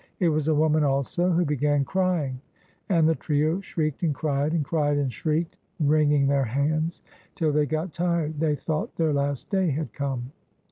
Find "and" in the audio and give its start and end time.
2.89-3.07, 4.01-4.15, 4.51-4.65, 4.97-5.13